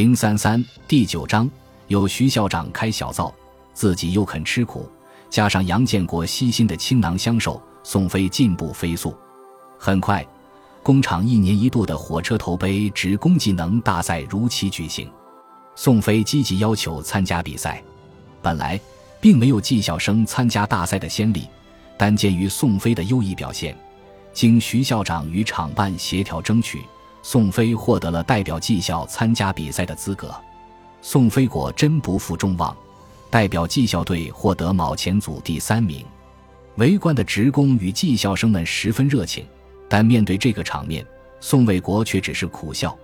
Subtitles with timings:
[0.00, 1.46] 零三三第九章，
[1.88, 3.30] 有徐校长开小灶，
[3.74, 4.90] 自己又肯吃苦，
[5.28, 9.14] 加上杨建国悉心的倾囊相授，宋飞进步飞速。
[9.78, 10.26] 很快，
[10.82, 15.06] 工厂一年一度的火车头杯职工技能大赛如期举行。
[15.76, 17.84] 宋飞积极要求参加比赛，
[18.40, 18.80] 本来
[19.20, 21.46] 并没有技校生参加大赛的先例，
[21.98, 23.76] 但鉴于宋飞的优异表现，
[24.32, 26.80] 经徐校长与厂办协调争取。
[27.22, 30.34] 宋飞获得了代表技校参加比赛的资格，
[31.02, 32.76] 宋飞果真不负众望，
[33.28, 36.04] 代表技校队获得卯前组第三名。
[36.76, 39.46] 围观的职工与技校生们十分热情，
[39.88, 41.04] 但面对这个场面，
[41.40, 42.96] 宋卫国却只是苦笑，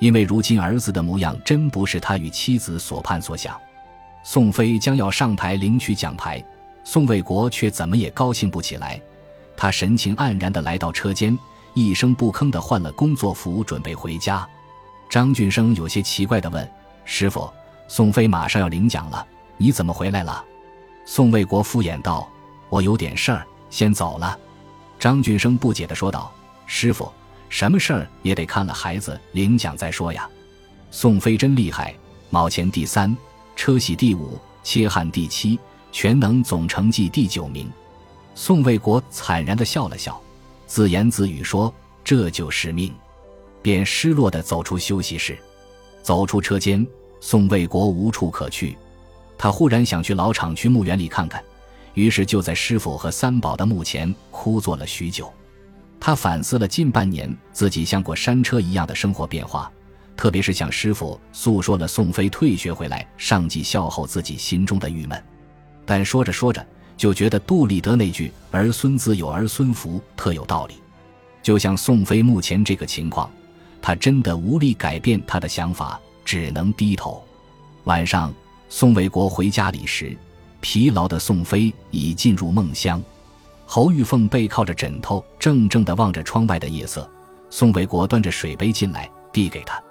[0.00, 3.56] 因为如今儿子的模样真不是他与妻子所盼所想。
[4.24, 6.44] 宋飞将要上台领取奖牌，
[6.82, 9.00] 宋卫国却怎么也高兴不起来，
[9.56, 11.38] 他神情黯然地来到车间。
[11.74, 14.46] 一声不吭地换了工作服，准备回家。
[15.08, 16.70] 张俊生有些奇怪地问
[17.04, 17.50] ：“师傅，
[17.88, 20.44] 宋飞马上要领奖了，你怎么回来了？”
[21.04, 22.28] 宋卫国敷衍道
[22.70, 24.38] ：“我有点事儿，先走了。”
[24.98, 26.32] 张俊生不解地说道
[26.66, 27.10] ：“师傅，
[27.48, 30.28] 什么事儿也得看了孩子领奖再说呀。”
[30.92, 31.94] 宋飞真厉害，
[32.30, 33.16] 卯前第三，
[33.56, 35.58] 车喜第五，切汉第七，
[35.90, 37.70] 全能总成绩第九名。
[38.34, 40.20] 宋卫国惨然地笑了笑。
[40.70, 42.94] 自言自语说：“这就是命。”
[43.60, 45.36] 便失落地走出休息室，
[46.00, 46.86] 走出车间，
[47.20, 48.78] 宋卫国无处可去。
[49.36, 51.42] 他忽然想去老厂区墓园里看看，
[51.94, 55.28] 于是就在师傅和三宝的墓前枯坐了许久。
[55.98, 59.70] 他反思了近半年自己像过山车一样的生活变化，
[60.16, 65.20] 特别是向师傅诉说了宋飞退学回来上计校后自己心中的郁闷。
[65.84, 66.64] 但说着说着，
[67.00, 70.74] 就觉得杜立德那句“儿孙自有儿孙福”特有道理，
[71.42, 73.30] 就像宋飞目前这个情况，
[73.80, 77.24] 他真的无力改变他的想法，只能低头。
[77.84, 78.30] 晚上，
[78.68, 80.14] 宋卫国回家里时，
[80.60, 83.02] 疲劳的宋飞已进入梦乡。
[83.64, 87.10] 侯玉凤背靠着枕头，怔怔地望着窗外的夜色。
[87.48, 89.82] 宋卫国端着水杯进来，递给他。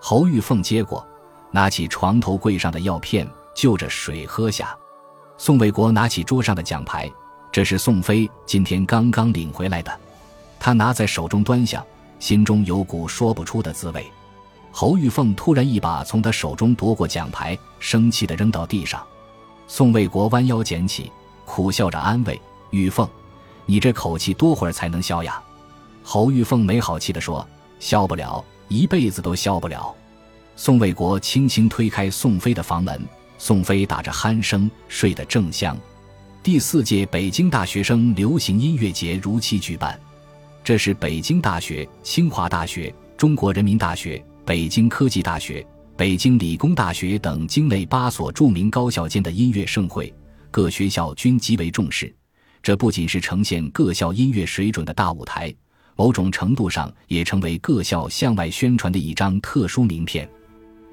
[0.00, 1.06] 侯玉凤接过，
[1.52, 4.76] 拿起床头柜上的药片，就着水喝下。
[5.40, 7.08] 宋卫国拿起桌上的奖牌，
[7.52, 10.00] 这是宋飞今天刚刚领回来的。
[10.58, 11.82] 他拿在手中端详，
[12.18, 14.04] 心中有股说不出的滋味。
[14.72, 19.00] 侯玉凤突然一把从他手中夺过奖牌，生气地扔到地上。
[19.68, 21.10] 宋卫国弯腰捡起，
[21.44, 22.38] 苦笑着安慰
[22.70, 23.08] ：“玉凤，
[23.64, 25.40] 你这口气多会儿才能消呀？”
[26.02, 27.46] 侯玉凤没好气地说
[27.78, 29.94] ：“消不了一辈子都消不了。”
[30.56, 33.00] 宋卫国轻轻推开宋飞的房门。
[33.38, 35.76] 宋飞打着鼾声睡得正香。
[36.42, 39.98] 第四届北京大学生流行音乐节如期举办，
[40.62, 45.66] 这是北京大学、清华大学、中国人民大学、北京科技大学、
[45.96, 50.12] 北京理工大学等京内八所著名高校间的音乐盛会，
[50.50, 52.14] 各学校均极为重视。
[52.62, 55.54] 这不仅是呈现各校音乐水准的大舞台，
[55.96, 60.28] 某种程度上也成为各校向外宣传的一张特殊名片。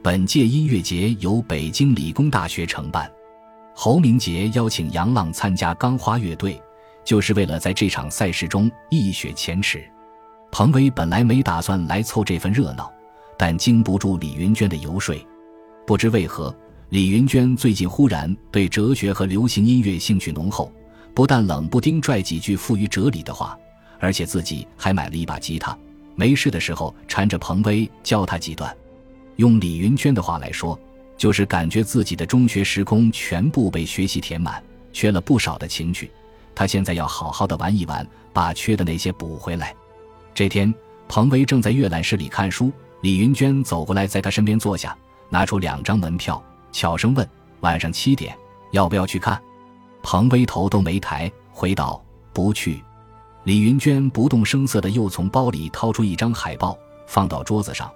[0.05, 3.11] 本届音乐节由北京理工大学承办，
[3.73, 6.61] 侯明杰邀请杨浪参加钢花乐队，
[7.03, 9.83] 就是为了在这场赛事中一雪前耻。
[10.51, 12.93] 彭威本来没打算来凑这份热闹，
[13.35, 15.15] 但经不住李云娟的游说，
[15.87, 16.55] 不知为何，
[16.89, 20.71] 李云娟最近忽然对哲学和流行音乐兴趣浓厚，
[21.15, 23.57] 不但冷不丁拽几句富于哲理的话，
[23.99, 25.75] 而且自己还买了一把吉他，
[26.13, 28.71] 没事的时候缠着彭威教他几段。
[29.37, 30.79] 用李云娟的话来说，
[31.17, 34.63] 就是感觉自己的中学时空全部被学习填满，
[34.93, 36.09] 缺了不少的情趣。
[36.53, 39.75] 他现在要好好的玩一玩，把缺的那些补回来。
[40.33, 40.73] 这天，
[41.07, 44.97] 彭威正在阅览室里看书，李云娟走过来，在他身边坐下，
[45.29, 46.41] 拿出两张门票，
[46.71, 47.27] 悄声问
[47.59, 48.37] ：“晚上七点，
[48.71, 49.41] 要不要去看？”
[50.01, 52.81] 彭威头都没抬，回道：“不去。”
[53.43, 57.91] 李云娟不动声色的又从包里掏出一张海报，放到桌子上。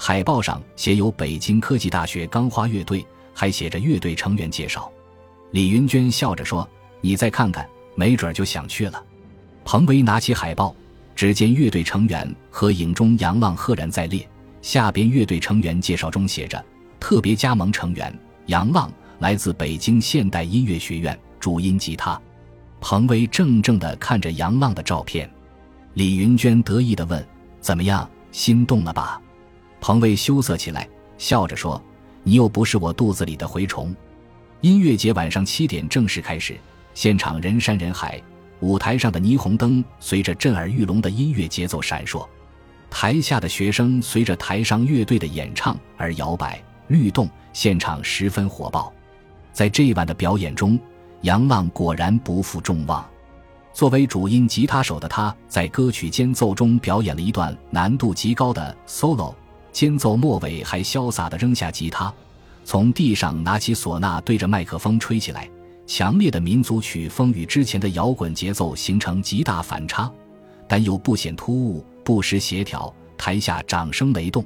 [0.00, 3.04] 海报上写有北京科技大学钢花乐队，
[3.34, 4.90] 还写着乐队成员介绍。
[5.50, 6.66] 李云娟笑着说
[7.02, 9.04] ：“你再看看，没准就想去了。”
[9.64, 10.74] 彭威拿起海报，
[11.16, 14.26] 只见乐队成员和影中杨浪赫然在列，
[14.62, 16.64] 下边乐队成员介绍中写着
[17.00, 18.16] ：“特别加盟成员
[18.46, 22.18] 杨浪，来自北京现代音乐学院，主音吉他。”
[22.80, 25.28] 彭威怔怔地看着杨浪的照片，
[25.94, 27.26] 李云娟得意地问
[27.60, 29.20] ：“怎么样，心动了吧？”
[29.80, 31.82] 彭威羞涩起来，笑着说
[32.22, 33.94] ：“你又不是我肚子里的蛔虫。”
[34.60, 36.58] 音乐节晚上七点正式开始，
[36.94, 38.20] 现场人山人海，
[38.60, 42.26] 舞台上的霓虹灯随着震耳欲聋的音乐节奏闪烁。
[42.90, 48.92] 台下的学生随着台上乐队的演唱而摇摆律动，现场十分火爆。
[49.52, 50.78] 在这一晚的表演中，
[51.22, 53.08] 杨浪果然不负众望。
[53.72, 59.34] 作为主音吉他手的他，在歌曲间奏中表演了一段难度极高的 solo，
[59.78, 62.12] 间奏末尾还潇洒地扔下吉他，
[62.64, 65.48] 从地上拿起唢呐，对着麦克风吹起来。
[65.86, 70.10] 强烈的民族曲风与之前的摇滚节奏形成极大反差，
[70.66, 71.86] 但又不显突兀。
[72.02, 74.44] 不失协调，台下掌声雷动，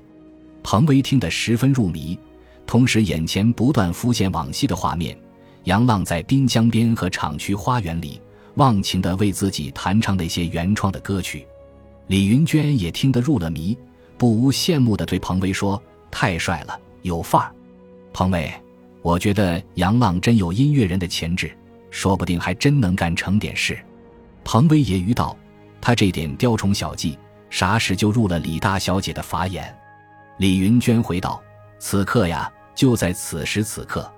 [0.63, 2.19] 彭威听得十分入迷，
[2.67, 5.17] 同时眼前不断浮现往昔的画面：
[5.65, 8.21] 杨浪在滨江边和厂区花园里
[8.57, 11.47] 忘情地为自己弹唱那些原创的歌曲。
[12.09, 13.75] 李云娟也听得入了迷，
[14.23, 17.53] 不无羡慕地对彭威说：“太帅了，有范儿。”
[18.15, 18.49] 彭威，
[19.03, 21.53] 我觉得杨浪真有音乐人的潜质，
[21.91, 23.77] 说不定还真能干成点事。
[24.45, 25.37] 彭威揶揄道
[25.83, 27.19] ：“他这点雕虫小技。”
[27.51, 29.77] 啥时就入了李大小姐的法眼？
[30.39, 31.43] 李云娟回道
[31.81, 34.09] ：“此刻呀，就在此时此刻。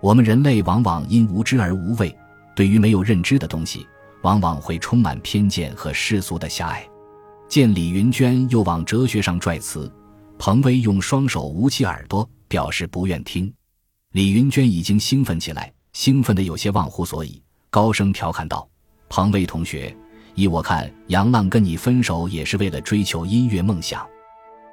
[0.00, 2.16] 我们人类往往因无知而无畏，
[2.54, 3.84] 对于没有认知的东西，
[4.22, 6.86] 往往会充满偏见和世俗的狭隘。”
[7.50, 9.92] 见李云娟又往哲学上拽词，
[10.38, 13.52] 彭威用双手捂起耳朵，表示不愿听。
[14.12, 18.68] 李云娟已经兴奋起来，兴奋的有些忘乎所以，高声调侃道
[19.10, 19.92] ：“彭威同学。”
[20.36, 24.06] 依我看，杨浪跟你分手也是为了追求音乐梦想，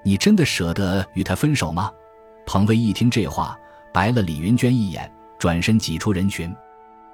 [0.05, 1.91] 你真的舍得与他分手吗？
[2.45, 3.57] 彭威一听这话，
[3.91, 6.55] 白了李云娟一眼，转身挤出人群。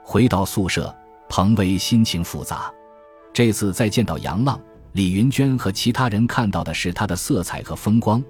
[0.04, 0.94] 回到宿舍，
[1.30, 2.69] 彭威心情复杂。
[3.31, 4.60] 这次再见到杨浪，
[4.94, 8.24] 李云娟和其他人看到的是他的色彩和风光，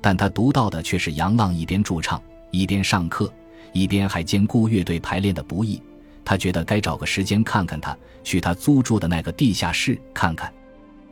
[0.00, 2.20] 但他读到的却是杨浪一边驻唱，
[2.50, 3.30] 一边上课，
[3.74, 5.80] 一边还兼顾乐队排练的不易。
[6.24, 10.50] 他觉得该找个时间看看他，去他租住的那个地下室看看，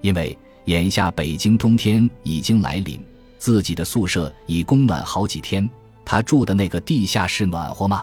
[0.00, 2.98] 因为眼下北京冬天已经来临，
[3.38, 5.68] 自己的宿舍已供暖好几天。
[6.02, 8.02] 他住的那个地下室暖和吗？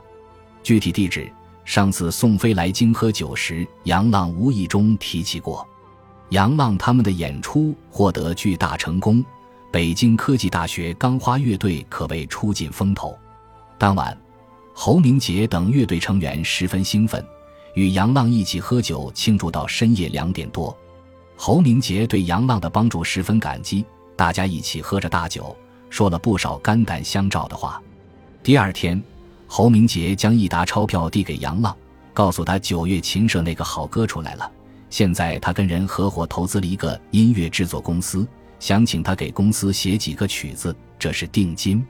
[0.61, 1.31] 具体地址，
[1.65, 5.67] 上次宋飞来京喝酒时，杨浪无意中提起过。
[6.31, 9.23] 杨浪他们的演出获得巨大成功，
[9.69, 13.17] 北京科技大学钢花乐队可谓出尽风头。
[13.77, 14.17] 当晚。
[14.73, 17.23] 侯明杰等乐队成员十分兴奋，
[17.75, 20.75] 与杨浪一起喝酒庆祝到深夜两点多。
[21.35, 23.85] 侯明杰对杨浪的帮助十分感激，
[24.15, 25.55] 大家一起喝着大酒，
[25.89, 27.83] 说了不少肝胆相照的话。
[28.41, 28.99] 第二天，
[29.45, 31.75] 侯明杰将一沓钞票递给杨浪，
[32.13, 34.49] 告诉他九月琴社那个好歌出来了，
[34.91, 38.27] 现在他跟人合伙投资了一个音乐制作公司，
[38.59, 41.83] 想请他给公司写几个曲子，这是定金。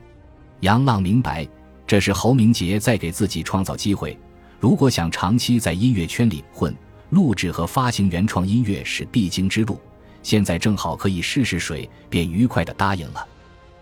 [0.60, 1.46] 杨浪明白。
[1.84, 4.16] 这是侯明杰在给自己创造机会。
[4.58, 6.74] 如果想长期在音乐圈里混，
[7.10, 9.78] 录制和发行原创音乐是必经之路。
[10.22, 13.26] 现在正好可以试试水，便愉快地答应了。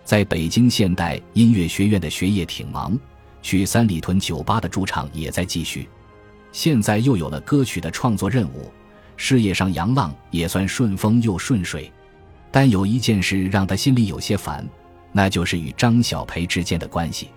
[0.04, 2.98] 在北京现代音乐学院的学业挺忙，
[3.42, 5.88] 去三里屯酒吧的驻唱也在继续。
[6.50, 8.72] 现在又有了歌曲的创作任务，
[9.22, 11.92] 事业上杨浪也算顺风又顺水。
[12.50, 14.66] 但有一件事让他心里有些烦，
[15.12, 17.28] 那就是与张小培之间的关系。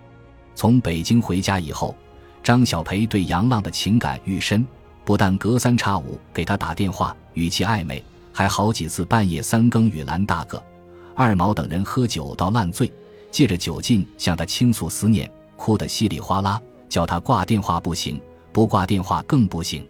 [0.56, 1.94] 从北京回家以后，
[2.41, 4.65] 张小培对杨浪的情感愈深，
[5.03, 8.01] 不但隔三差五给他打电话，语气暧昧，
[8.31, 10.63] 还好几次半夜三更与兰大哥、
[11.13, 12.89] 二毛等人喝酒到烂醉，
[13.29, 18.22] 借着酒劲向他倾诉思念，哭得稀里哗啦，叫他挂电话不行，
[18.53, 19.86] 不挂电话更不行。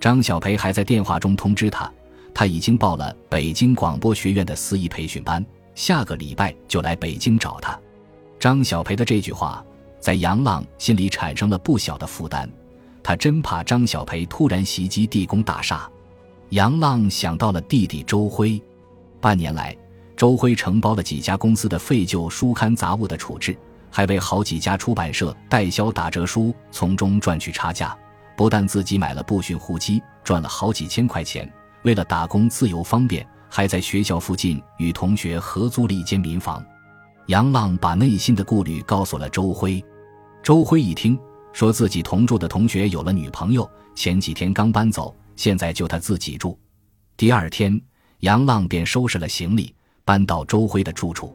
[0.00, 1.90] 张小培还在电话中通知他，
[2.32, 7.78] 他已经报了北京广播学院的司仪培训班，下个礼拜就来北京找他。
[8.38, 9.64] 张小培的这句话。
[10.04, 12.46] 在杨浪心里产生了不小的负担，
[13.02, 15.90] 他真怕张小培突然袭击地宫大厦。
[16.50, 18.62] 杨浪想到了弟弟周辉，
[19.18, 19.74] 半年来，
[20.14, 23.56] 周辉承包了几家公司的废旧书刊杂物的处置，
[23.90, 27.96] 还为好几家出版社代销打折书，从中赚取差价。
[28.36, 31.50] 不但自己买了步训护机，赚了好几千块钱，
[31.82, 36.64] 为了打工自由方便，还在学校附近与同学合租了一间民房。
[37.28, 39.82] 杨浪把内心的顾虑告诉了周辉。
[40.42, 41.18] 周辉一听，
[41.52, 46.58] 说自己同住的同学有了女朋友，前几天刚搬走，现在就他自己住。
[47.16, 47.80] 第二天，
[48.20, 49.74] 杨浪便收拾了行李，
[50.04, 51.34] 搬到周辉的住处。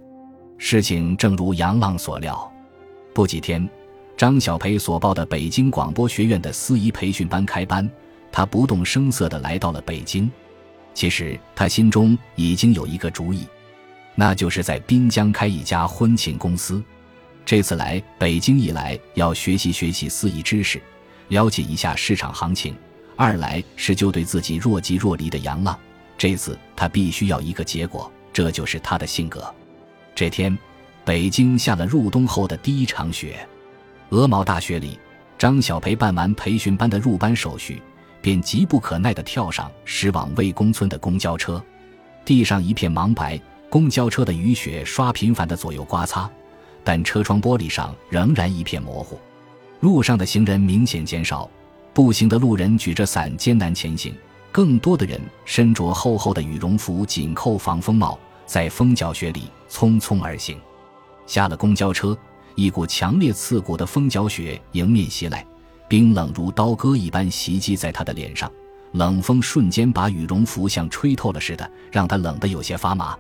[0.58, 2.51] 事情正如杨浪所料，
[3.13, 3.68] 不几天，
[4.19, 7.89] 张小培所报的北京广播学院的司仪培训班开班，
[8.33, 10.29] 他不动声色地来到了北京。
[10.93, 13.47] 其实他心中已经有一个主意，
[14.15, 16.83] 那就是在滨江开一家婚庆公司。
[17.45, 20.81] 这次来北京一来要学习学习司仪知识，
[21.29, 22.73] 了解一下市场行情；
[23.15, 25.79] 二来是就对自己若即若离的杨浪，
[26.17, 28.11] 这次他必须要一个结果。
[28.33, 29.53] 这这就是他的性格。
[30.13, 30.57] 这天，
[31.05, 33.47] 北京下了入冬后的第一场雪。
[34.09, 34.97] 鹅毛大雪里，
[35.37, 37.79] 张小培办完培训班的入班手续，
[38.21, 41.63] 便急不可耐地跳上驶往魏公村的公交车。
[42.25, 43.39] 地上一片茫白，
[43.69, 46.27] 公交车的雨雪刷频繁地左右刮擦，
[46.83, 49.19] 但车窗玻璃上仍然一片模糊。
[49.79, 51.47] 路上的行人明显减少，
[51.93, 54.13] 步行的路人举着伞艰难前行，
[54.51, 60.57] 更多的人身着厚厚的羽绒服、紧扣防风帽，在风搅雪里匆匆而行。
[61.27, 62.17] 下了公交车，
[62.59, 65.45] 一股强烈刺骨的风搅雪迎面袭来，
[65.87, 68.51] 冰冷如刀割一般袭击在他的脸上，
[68.91, 73.17] 冷风瞬间把羽绒服像吹透了似的，让他冷得有些发麻。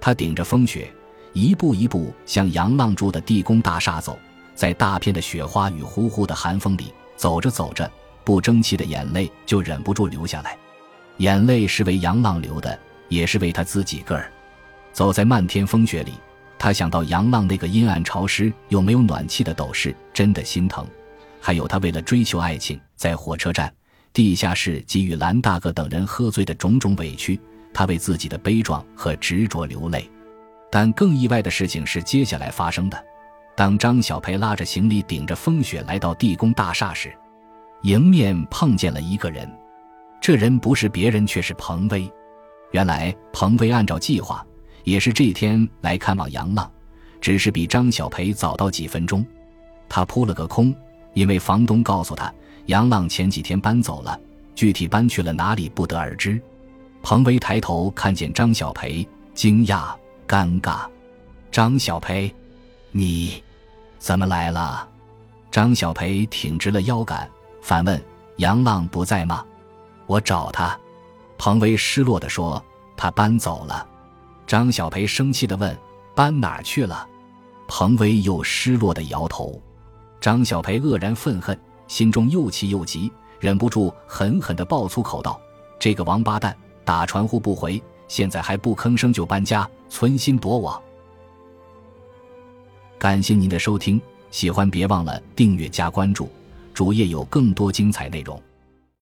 [0.00, 0.92] 他顶着风雪，
[1.32, 4.18] 一步一步向杨浪住的地宫大厦走。
[4.56, 7.88] 在大片的雪花与呼呼的寒风里走着走着，
[8.24, 10.58] 不争气的眼泪就忍不住流下来。
[11.18, 12.76] 眼泪是为杨浪流的，
[13.08, 14.28] 也是为他自己个儿。
[14.92, 16.14] 走在漫天风雪里，
[16.62, 20.86] 他想到杨浪那个阴暗潮湿又没有暖气的斗室，真的心疼。
[21.40, 23.74] 还有他为了追求爱情，在火车站、
[24.12, 27.40] 地下室给予蓝大哥等人喝醉的种种委屈，
[27.74, 30.08] 他为自己的悲壮和执着流泪。
[30.70, 33.04] 但更意外的事情是接下来发生的。
[33.56, 37.12] 当张小培拉着行李，顶着风雪来到地宫大厦时，
[37.82, 39.50] 迎面碰见了一个人。
[40.20, 42.08] 这人不是别人，却是彭威。
[42.70, 44.46] 原来彭威按照计划，
[44.84, 46.70] 也是这天来看望杨浪，
[47.20, 49.24] 只是比张小培早到几分钟。
[49.88, 50.74] 他扑了个空，
[51.14, 52.32] 因为房东告诉他，
[52.66, 54.18] 杨浪前几天搬走了，
[54.54, 56.40] 具体搬去了哪里不得而知。
[57.02, 59.94] 彭威抬头看见张小培，惊讶、
[60.26, 60.86] 尴尬。
[61.50, 62.34] 张小培。
[62.94, 63.42] 你，
[63.98, 64.88] 怎么来了？
[65.50, 67.28] 张小培挺直了腰杆，
[67.60, 68.02] 反问
[68.36, 69.44] ：“杨浪不在吗？”
[70.06, 70.78] 我找他。
[71.38, 72.62] 彭威失落地说
[72.96, 73.86] ：“他搬走了。”
[74.52, 75.74] 张小培生气地问
[76.14, 77.08] ：“搬哪儿去了？”
[77.66, 79.58] 彭威又失落地摇头。
[80.20, 85.40] 张小培愕然愤恨，心中又气又急，忍不住狠狠地爆粗口道
[85.80, 86.54] ：“这个王八蛋，
[86.84, 90.82] 打传呼不回，现在还不吭声就搬家，存心躲我！”
[93.00, 93.98] 感谢您的收听，
[94.30, 96.28] 喜欢别忘了订阅加关注，
[96.74, 98.38] 主页有更多精彩内容。